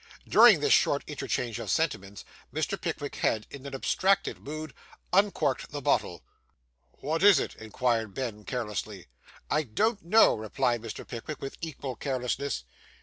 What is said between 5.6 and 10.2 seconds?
the bottle. 'What is it?' inquired Ben Allen carelessly. 'I don't